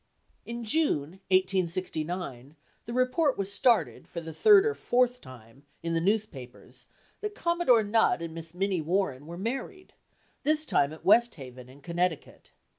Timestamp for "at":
10.91-11.05